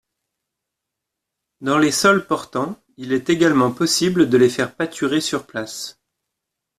[1.59, 5.99] Dans les sols portants, il est également possible de les faire pâturer sur place.